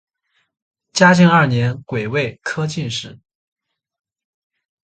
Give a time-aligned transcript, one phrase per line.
[0.93, 3.19] 嘉靖二年癸未科进士。